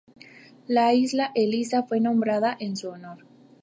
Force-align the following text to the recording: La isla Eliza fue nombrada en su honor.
La 0.65 0.95
isla 0.95 1.29
Eliza 1.35 1.83
fue 1.83 1.99
nombrada 1.99 2.57
en 2.59 2.75
su 2.75 2.89
honor. 2.89 3.19